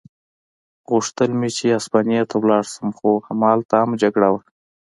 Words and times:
غوښتل 0.89 1.31
مې 1.39 1.49
چې 1.57 1.65
هسپانیې 1.75 2.21
ته 2.29 2.35
ولاړ 2.39 2.63
شم، 2.73 2.87
خو 2.97 3.09
همالته 3.27 3.75
هم 3.81 3.91
جګړه 4.01 4.27
وه. 4.33 4.41